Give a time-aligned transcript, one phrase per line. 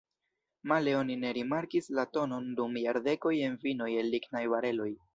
[0.71, 4.95] Male oni ne rimarkis la tonon dum jardekoj en vinoj el lignaj bareloj.